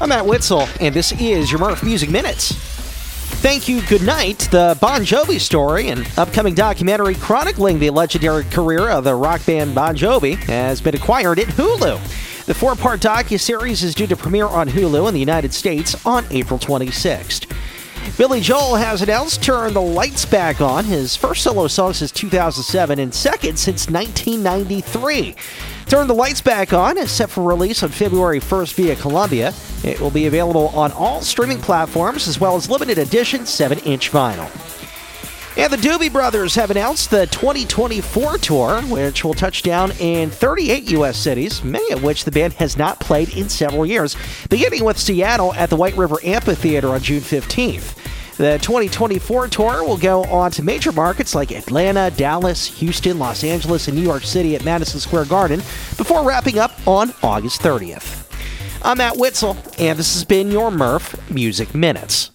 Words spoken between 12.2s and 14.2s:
The four part docu-series is due to